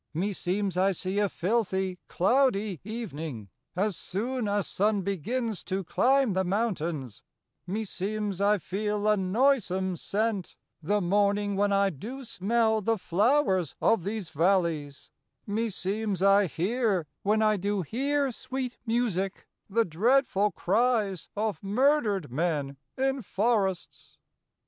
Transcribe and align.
Klaius. 0.15 0.19
Me 0.19 0.33
seemes 0.33 0.77
I 0.77 0.91
see 0.93 1.19
a 1.19 1.29
filthie 1.29 1.99
clow 2.07 2.49
die 2.49 2.79
evening, 2.83 3.49
As 3.75 3.95
soon 3.95 4.47
as 4.47 4.65
Sunne 4.65 5.03
begins 5.03 5.63
to 5.65 5.83
clime 5.83 6.33
the 6.33 6.43
mountaines: 6.43 7.21
Me 7.67 7.85
seemes 7.85 8.41
I 8.41 8.57
feele 8.57 9.05
a 9.07 9.15
noysome 9.15 9.95
sent, 9.95 10.55
the 10.81 11.01
morning 11.01 11.55
When 11.55 11.71
I 11.71 11.91
doo 11.91 12.23
smell 12.23 12.81
the 12.81 12.97
flowers 12.97 13.75
of 13.79 14.03
these 14.03 14.29
v 14.31 14.41
allies: 14.41 15.11
Me 15.45 15.69
seemes 15.69 16.23
I 16.23 16.47
heare, 16.47 17.05
when 17.21 17.43
I 17.43 17.57
doo 17.57 17.83
heare 17.83 18.31
sweet 18.31 18.73
e 18.73 18.77
musique, 18.87 19.45
The 19.69 19.85
dreadfull 19.85 20.49
cries 20.53 21.29
of 21.35 21.61
murdred 21.61 22.31
men 22.31 22.77
in 22.97 23.21
forrests. 23.21 24.17
Strephon. 24.17 24.57